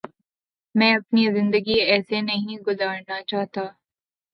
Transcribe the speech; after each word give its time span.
میں 0.75 0.91
اپنی 0.95 1.25
زندگی 1.31 1.79
ایسے 1.83 2.21
نہیں 2.21 2.57
گزارنا 2.67 3.21
چاہتا 3.23 3.61